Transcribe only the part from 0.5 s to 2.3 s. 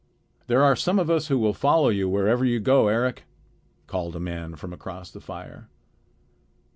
are some of us who will follow you